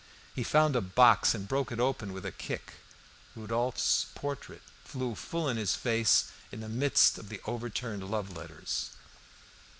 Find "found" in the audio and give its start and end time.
0.43-0.75